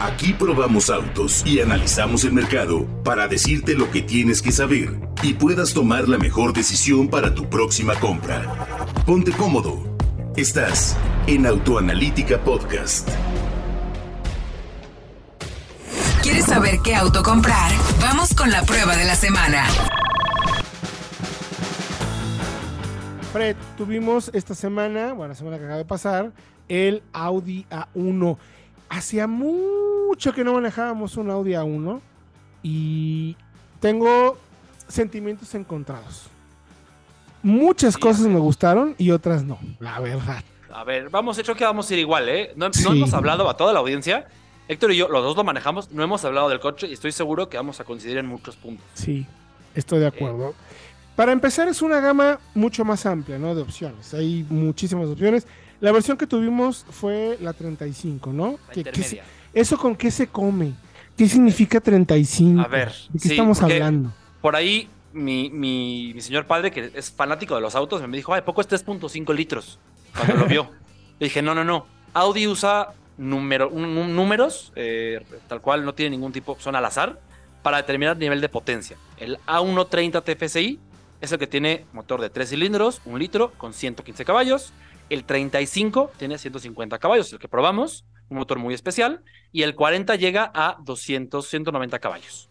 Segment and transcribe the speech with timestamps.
[0.00, 5.34] Aquí probamos autos y analizamos el mercado para decirte lo que tienes que saber y
[5.34, 8.86] puedas tomar la mejor decisión para tu próxima compra.
[9.04, 9.98] Ponte cómodo.
[10.36, 13.10] Estás en Autoanalítica Podcast.
[16.22, 17.70] ¿Quieres saber qué auto comprar?
[18.00, 19.66] Vamos con la prueba de la semana.
[23.34, 26.32] Fred, tuvimos esta semana, bueno, la semana que acaba de pasar,
[26.70, 28.38] el Audi A1.
[28.90, 32.00] Hacía mucho que no manejábamos un Audi A1
[32.62, 33.36] y
[33.80, 34.36] tengo
[34.88, 36.26] sentimientos encontrados.
[37.42, 40.44] Muchas cosas me gustaron y otras no, la verdad.
[40.72, 42.52] A ver, vamos, hecho que vamos a ir igual, ¿eh?
[42.56, 44.26] No, no hemos hablado a toda la audiencia.
[44.68, 47.48] Héctor y yo, los dos lo manejamos, no hemos hablado del coche y estoy seguro
[47.48, 48.84] que vamos a coincidir en muchos puntos.
[48.94, 49.26] Sí,
[49.74, 50.54] estoy de acuerdo.
[51.16, 53.54] Para empezar, es una gama mucho más amplia, ¿no?
[53.54, 54.14] De opciones.
[54.14, 55.46] Hay muchísimas opciones.
[55.80, 58.58] La versión que tuvimos fue la 35, ¿no?
[58.74, 59.22] La ¿Qué,
[59.54, 60.72] ¿Eso con qué se come?
[61.16, 62.60] ¿Qué significa 35?
[62.60, 64.12] A ver, ¿de qué estamos hablando?
[64.40, 68.32] Por ahí, mi, mi, mi, señor padre, que es fanático de los autos, me dijo,
[68.34, 69.78] ay, poco es 3.5 litros,
[70.14, 70.70] cuando lo vio.
[71.18, 71.86] Le dije, no, no, no.
[72.14, 77.20] Audi usa número, un, números, eh, tal cual no tiene ningún tipo, son al azar,
[77.62, 78.96] para determinar nivel de potencia.
[79.18, 80.78] El A130 TFSI
[81.20, 84.72] es el que tiene motor de 3 cilindros, un litro, con 115 caballos.
[85.08, 90.14] El 35 tiene 150 caballos, el que probamos, un motor muy especial, y el 40
[90.16, 92.48] llega a 200, 190 caballos.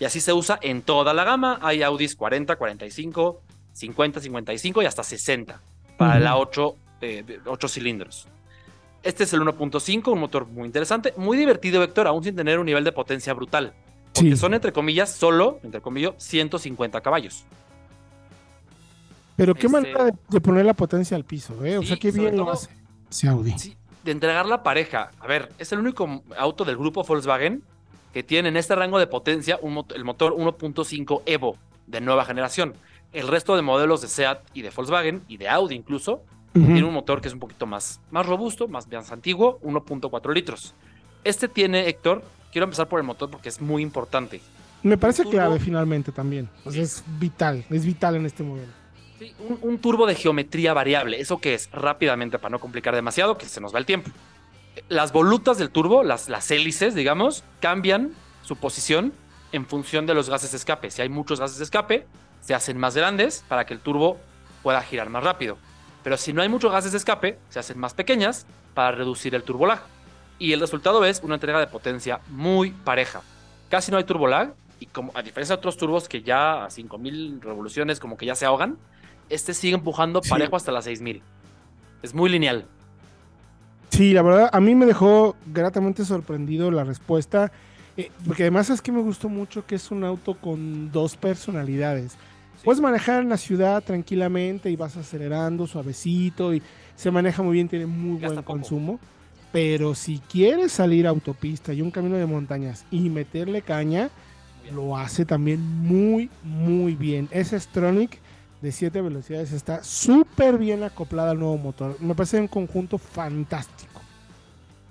[0.00, 1.58] Y así se usa en toda la gama.
[1.62, 5.60] Hay Audis 40, 45, 50, 55 y hasta 60
[5.96, 8.26] para la 8, eh, 8 cilindros.
[9.02, 12.66] Este es el 1.5, un motor muy interesante, muy divertido, Héctor, aún sin tener un
[12.66, 13.72] nivel de potencia brutal.
[14.12, 17.44] Porque son, entre comillas, solo, entre comillas, 150 caballos.
[19.40, 21.78] Pero qué este, manera de, poner la potencia al piso, ¿eh?
[21.78, 22.68] O sea, qué bien lo hace
[23.10, 23.58] ese Audi.
[23.58, 23.74] Sí,
[24.04, 25.12] de entregar la pareja.
[25.18, 27.62] A ver, es el único auto del grupo Volkswagen
[28.12, 32.74] que tiene en este rango de potencia el motor 1.5 Evo de nueva generación.
[33.14, 36.20] El resto de modelos de Seat y de Volkswagen y de Audi incluso
[36.52, 40.74] tiene un motor que es un poquito más, más robusto, más, más antiguo, 1.4 litros.
[41.24, 44.42] Este tiene, Héctor, quiero empezar por el motor porque es muy importante.
[44.82, 46.50] Me parece clave finalmente también.
[46.74, 48.79] es vital, es vital en este modelo
[49.38, 51.20] un, turbo de geometría variable.
[51.20, 51.70] ¿Eso que es?
[51.72, 54.10] Rápidamente, para no complicar demasiado, que se nos va el tiempo.
[54.88, 59.12] Las volutas del turbo, las, las hélices, digamos, cambian su posición
[59.52, 60.90] en función de los gases de escape.
[60.90, 62.06] Si hay muchos gases de escape,
[62.40, 64.18] se hacen más grandes para que el turbo
[64.62, 65.58] pueda girar más rápido.
[66.02, 69.42] Pero si no hay muchos gases de escape, se hacen más pequeñas para reducir el
[69.42, 69.82] turbo lag.
[70.38, 73.22] Y el resultado es una entrega de potencia muy pareja.
[73.68, 76.70] Casi no hay turbo lag y como a diferencia de otros turbos que ya a
[76.70, 78.78] 5000 revoluciones como que ya se ahogan,
[79.30, 81.22] este sigue empujando parejo hasta las 6000.
[82.02, 82.66] Es muy lineal.
[83.90, 87.50] Sí, la verdad, a mí me dejó gratamente sorprendido la respuesta.
[87.96, 92.16] Eh, porque además es que me gustó mucho que es un auto con dos personalidades.
[92.64, 96.62] Puedes manejar en la ciudad tranquilamente y vas acelerando suavecito y
[96.94, 99.00] se maneja muy bien, tiene muy buen consumo.
[99.52, 104.10] Pero si quieres salir a autopista y un camino de montañas y meterle caña,
[104.72, 107.28] lo hace también muy, muy bien.
[107.32, 108.20] Ese Stronic
[108.60, 111.96] de 7 velocidades está súper bien acoplada al nuevo motor.
[112.00, 114.00] Me parece un conjunto fantástico.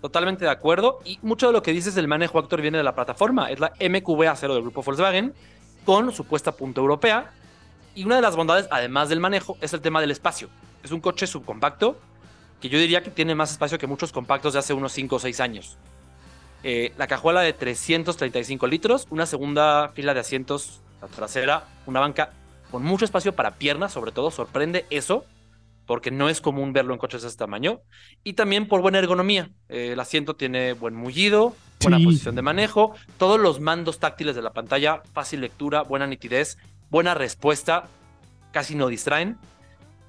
[0.02, 1.00] Totalmente de acuerdo.
[1.06, 3.50] Y mucho de lo que dices del manejo actor viene de la plataforma.
[3.52, 5.34] Es la MQB-A0 del grupo Volkswagen
[5.86, 7.32] con su puesta punta europea.
[7.96, 10.50] Y una de las bondades, además del manejo, es el tema del espacio.
[10.84, 11.98] Es un coche subcompacto
[12.62, 15.20] que yo diría que tiene más espacio que muchos compactos de hace unos 5 o
[15.20, 15.78] 6 años.
[16.64, 20.82] Eh, la cajuela de 335 litros, una segunda fila de asientos,
[21.16, 22.32] trasera, una banca
[22.72, 25.26] con mucho espacio para piernas, sobre todo, sorprende eso,
[25.86, 27.82] porque no es común verlo en coches de este tamaño,
[28.24, 29.50] y también por buena ergonomía.
[29.70, 34.44] Eh, el asiento tiene buen mullido, buena posición de manejo, todos los mandos táctiles de
[34.44, 36.58] la pantalla, fácil lectura, buena nitidez,
[36.92, 37.88] buena respuesta,
[38.52, 39.38] casi no distraen.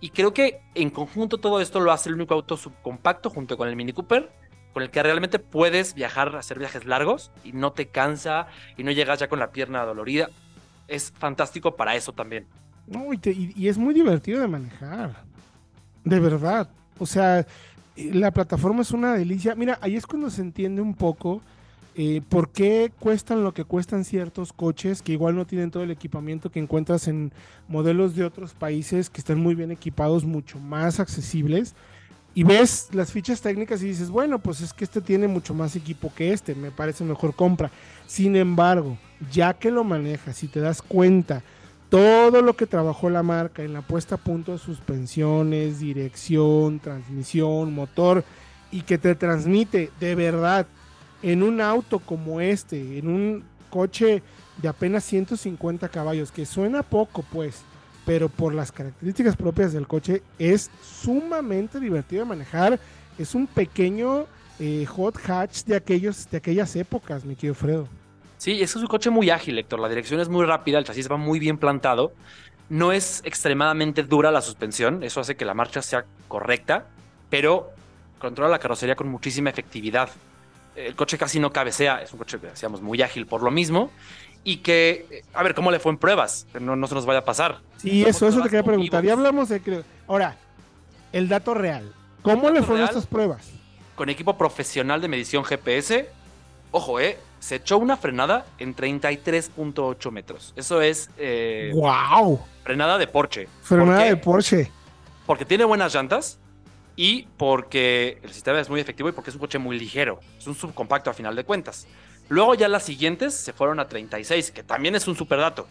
[0.00, 3.69] Y creo que en conjunto todo esto lo hace el único auto subcompacto junto con
[3.69, 4.31] el Mini Cooper,
[4.72, 8.47] con el que realmente puedes viajar, hacer viajes largos y no te cansa
[8.77, 10.30] y no llegas ya con la pierna dolorida
[10.91, 12.47] es fantástico para eso también.
[12.87, 15.22] No, y, es muy divertido de manejar.
[16.04, 16.69] De verdad.
[16.98, 17.47] O sea, eh,
[18.13, 19.54] la plataforma es una delicia.
[19.54, 21.41] Mira, ahí es cuando se entiende un poco
[21.95, 25.91] eh, por qué cuestan lo que cuestan ciertos coches que igual no tienen todo el
[25.91, 27.33] equipamiento que encuentras en
[27.69, 31.75] modelos de otros países que están muy bien equipados, mucho más accesibles.
[32.34, 35.74] Y ves las fichas técnicas y dices, bueno, pues es que este tiene mucho más
[35.74, 37.71] equipo que este, me parece mejor compra.
[38.06, 38.97] Sin embargo,
[39.32, 41.42] ya que lo manejas y te das cuenta
[41.88, 47.74] todo lo que trabajó la marca en la puesta a punto de suspensiones, dirección, transmisión,
[47.74, 48.24] motor
[48.71, 50.66] y que te transmite de verdad
[51.22, 54.22] en un auto como este, en un coche
[54.62, 57.62] de apenas 150 caballos, que suena poco, pues,
[58.10, 62.80] pero por las características propias del coche es sumamente divertido de manejar.
[63.16, 64.27] Es un pequeño
[64.59, 67.86] eh, hot hatch de, aquellos, de aquellas épocas, mi querido Fredo.
[68.36, 69.78] Sí, es un coche muy ágil, Héctor.
[69.78, 72.12] La dirección es muy rápida, el chasis va muy bien plantado.
[72.68, 76.86] No es extremadamente dura la suspensión, eso hace que la marcha sea correcta,
[77.28, 77.71] pero
[78.18, 80.10] controla la carrocería con muchísima efectividad.
[80.74, 83.92] El coche casi no cabecea, es un coche, decíamos, muy ágil por lo mismo
[84.45, 86.47] y que, a ver, ¿cómo le fue en pruebas?
[86.59, 87.60] No, no se nos vaya a pasar.
[87.77, 89.04] Sí, eso, eso te quería preguntar.
[89.04, 89.84] Ya hablamos de...
[90.07, 90.37] Ahora,
[91.13, 91.92] el dato real.
[92.22, 93.51] ¿Cómo le fueron estas pruebas?
[93.95, 96.09] Con equipo profesional de medición GPS,
[96.71, 100.53] ojo, eh, se echó una frenada en 33.8 metros.
[100.57, 101.10] Eso es...
[101.75, 102.34] ¡Wow!
[102.34, 103.48] Eh, frenada de Porsche.
[103.63, 104.71] Frenada de Porsche.
[105.27, 106.40] Porque tiene buenas llantas
[107.00, 110.20] y porque el sistema es muy efectivo y porque es un coche muy ligero.
[110.38, 111.86] Es un subcompacto a final de cuentas.
[112.28, 115.66] Luego ya las siguientes se fueron a 36, que también es un super dato.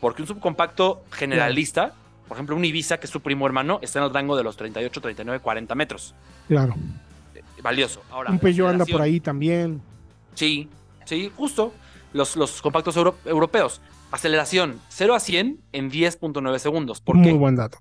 [0.00, 1.92] Porque un subcompacto generalista,
[2.26, 4.56] por ejemplo un Ibiza, que es su primo hermano, está en el rango de los
[4.56, 6.14] 38, 39, 40 metros.
[6.48, 6.74] Claro.
[7.34, 8.00] Eh, valioso.
[8.10, 9.82] Ahora, un Peugeot anda por ahí también.
[10.32, 10.70] Sí,
[11.04, 11.74] sí, justo.
[12.14, 13.82] Los, los compactos europeos.
[14.10, 17.02] Aceleración 0 a 100 en 10.9 segundos.
[17.04, 17.76] Muy buen dato.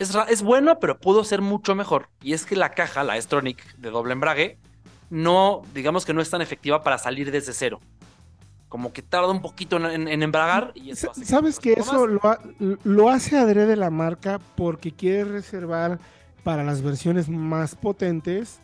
[0.00, 2.08] Es, es bueno, pero pudo ser mucho mejor.
[2.22, 4.58] Y es que la caja, la S-Tronic de doble embrague,
[5.10, 7.80] no, digamos que no es tan efectiva para salir desde cero.
[8.68, 10.72] Como que tarda un poquito en, embragar.
[10.74, 12.20] Y eso ¿Sabes que, eso lo,
[12.84, 15.98] lo, hace adrede la marca porque quiere reservar
[16.44, 18.60] para las versiones más potentes?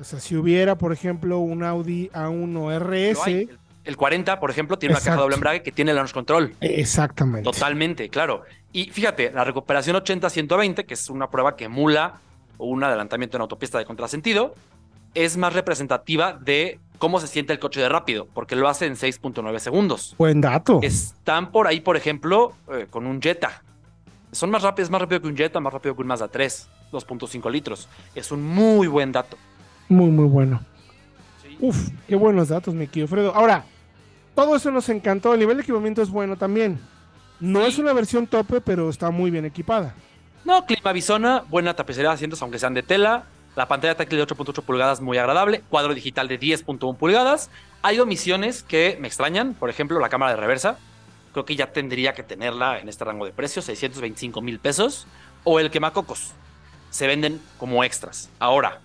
[0.00, 3.48] O sea, si hubiera, por ejemplo, un Audi A1 RS.
[3.84, 6.54] El, 40, por ejemplo, tiene una caja doble embrague que tiene launch control.
[6.60, 7.42] Exactamente.
[7.42, 8.44] Totalmente, claro.
[8.72, 12.20] Y fíjate, la recuperación 80-120, que es una prueba que emula
[12.58, 14.54] un adelantamiento en autopista de contrasentido,
[15.14, 18.94] es más representativa de cómo se siente el coche de rápido, porque lo hace en
[18.94, 20.14] 6.9 segundos.
[20.18, 20.80] Buen dato.
[20.82, 23.62] Están por ahí, por ejemplo, eh, con un Jetta.
[24.32, 27.50] Son más rápidos, más rápido que un Jetta, más rápido que un Mazda 3, 2.5
[27.50, 27.88] litros.
[28.14, 29.38] Es un muy buen dato.
[29.88, 30.60] Muy, muy bueno.
[31.60, 33.34] Uf, qué buenos datos, mi querido Fredo.
[33.34, 33.64] Ahora,
[34.34, 35.32] todo eso nos encantó.
[35.32, 36.78] El nivel de equipamiento es bueno también.
[37.40, 39.94] No es una versión tope, pero está muy bien equipada.
[40.44, 43.24] No, clima bisona, buena tapicería de asientos, aunque sean de tela,
[43.54, 47.50] la pantalla táctil de 8.8 pulgadas muy agradable, cuadro digital de 10.1 pulgadas.
[47.82, 50.78] Hay omisiones que me extrañan, por ejemplo, la cámara de reversa.
[51.32, 55.06] Creo que ya tendría que tenerla en este rango de precios, 625 mil pesos.
[55.44, 56.32] O el quemacocos.
[56.90, 58.30] Se venden como extras.
[58.38, 58.80] Ahora,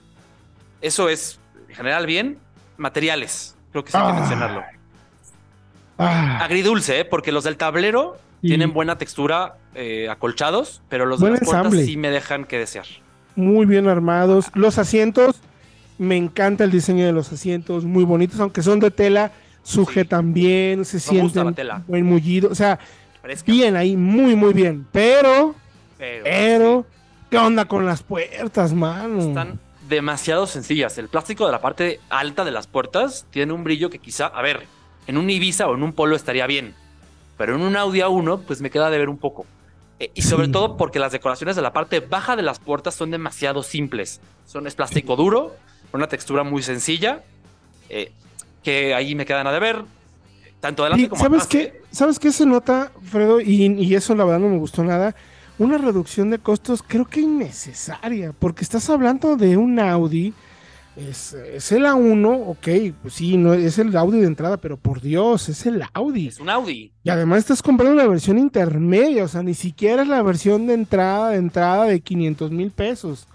[0.81, 1.39] eso es
[1.69, 2.39] en general bien.
[2.77, 4.19] Materiales, creo que sí hay que ah.
[4.19, 4.63] mencionarlo.
[5.97, 6.39] Ah.
[6.43, 7.05] Agridulce, ¿eh?
[7.05, 11.97] porque los del tablero tienen buena textura, eh, acolchados, pero los de las puertas sí
[11.97, 12.85] me dejan que desear
[13.35, 14.47] muy bien armados.
[14.53, 15.41] Los asientos,
[15.97, 19.31] me encanta el diseño de los asientos, muy bonitos, aunque son de tela,
[19.63, 21.55] sujetan bien, se sienten
[21.87, 22.79] buen mullido, o sea,
[23.45, 24.85] bien ahí, muy, muy bien.
[24.91, 25.55] Pero,
[25.97, 26.85] pero,
[27.29, 29.19] ¿qué onda con las puertas, mano?
[29.19, 30.97] Están demasiado sencillas.
[30.97, 34.41] El plástico de la parte alta de las puertas tiene un brillo que quizá, a
[34.41, 34.65] ver,
[35.07, 36.73] en un Ibiza o en un Polo estaría bien,
[37.37, 39.45] pero en un Audi A1, pues me queda de ver un poco.
[39.99, 43.11] Eh, y sobre todo porque las decoraciones de la parte baja de las puertas son
[43.11, 44.21] demasiado simples.
[44.45, 45.55] Son es plástico duro,
[45.93, 47.23] una textura muy sencilla,
[47.89, 48.11] eh,
[48.63, 49.83] que ahí me quedan a deber.
[50.59, 53.41] Tanto adelante como ¿sabes Qué, ¿Sabes qué se nota, Fredo?
[53.41, 55.15] Y, y eso la verdad no me gustó nada.
[55.59, 60.33] Una reducción de costos creo que innecesaria, porque estás hablando de un Audi
[60.95, 65.49] es, el A1, ok, pues sí, no es el Audi de entrada, pero por Dios,
[65.49, 66.27] es el Audi.
[66.27, 66.91] Es un Audi.
[67.03, 70.75] Y además estás comprando una versión intermedia, o sea, ni siquiera es la versión de
[70.75, 73.27] entrada, de entrada de 500 mil pesos.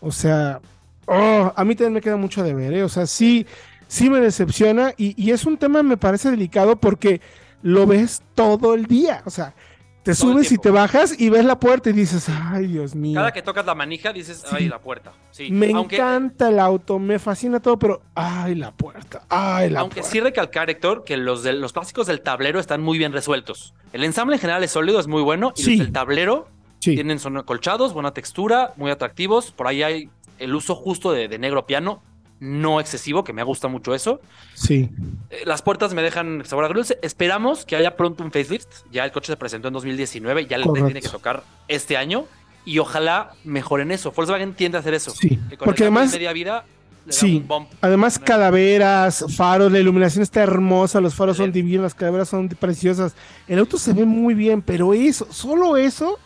[0.00, 0.60] O sea,
[1.06, 2.82] oh, a mí también me queda mucho de ver, ¿eh?
[2.82, 3.46] o sea, sí,
[3.86, 7.20] sí me decepciona y, y es un tema, me parece delicado porque
[7.62, 9.54] lo ves todo el día, o sea,
[10.02, 13.16] te subes y te bajas y ves la puerta y dices, ay, Dios mío.
[13.16, 15.12] Cada que tocas la manija dices, ay, la puerta.
[15.30, 15.50] Sí.
[15.50, 20.20] Me encanta el auto, me fascina todo, pero ay, la puerta, ay, la Aunque sí
[20.20, 23.74] recalcar, Héctor, que los, de, los plásticos del tablero están muy bien resueltos.
[23.92, 25.52] El ensamble en general es sólido, es muy bueno.
[25.56, 29.52] Y los del tablero tienen, son acolchados, buena textura, muy atractivos.
[29.52, 32.02] Por ahí hay el uso justo de negro piano
[32.40, 34.20] no excesivo, que me gusta mucho eso.
[34.54, 34.88] Sí.
[35.28, 36.98] Eh, las puertas me dejan sabor agridulce.
[37.02, 38.68] Esperamos que haya pronto un facelift.
[38.90, 42.24] Ya el coche se presentó en 2019, ya le tiene que tocar este año.
[42.64, 44.10] Y ojalá mejoren eso.
[44.12, 45.10] Volkswagen tiende a hacer eso.
[45.10, 46.12] Sí, porque además...
[46.12, 46.64] Media vida,
[47.08, 47.44] sí,
[47.80, 53.14] además calaveras, faros, la iluminación está hermosa, los faros son divinos, las calaveras son preciosas.
[53.48, 56.18] El auto se ve muy bien, pero eso, solo eso,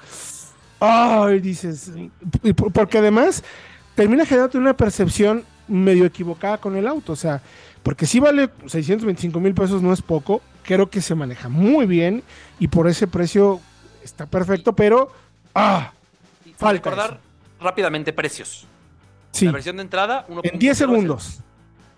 [0.80, 1.92] ay, dices,
[2.72, 3.42] porque además
[3.94, 7.12] termina generando una percepción medio equivocada con el auto.
[7.12, 7.40] O sea,
[7.82, 10.42] porque si vale 625 mil pesos, no es poco.
[10.62, 12.22] Creo que se maneja muy bien
[12.58, 13.60] y por ese precio
[14.02, 15.12] está perfecto, pero.
[15.54, 15.92] ¡Ah!
[16.56, 17.20] Falta recordar
[17.60, 18.66] rápidamente precios.
[19.32, 19.46] Sí.
[19.46, 21.40] La versión de entrada, 1.0, En 10 segundos.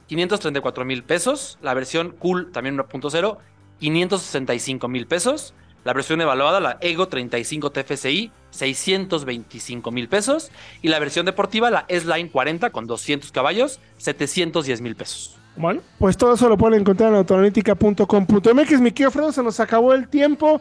[0.06, 1.58] 534 mil pesos.
[1.62, 3.38] La versión Cool, también 1.0,
[3.80, 5.52] 565 mil pesos.
[5.86, 10.50] La versión evaluada, la Ego 35 TFSI, 625 mil pesos.
[10.82, 15.38] Y la versión deportiva, la S-Line 40 con 200 caballos, 710 mil pesos.
[15.54, 18.80] Bueno, pues todo eso lo pueden encontrar en autoanalítica.com.mx.
[18.80, 20.60] Mi querido Fredo, se nos acabó el tiempo.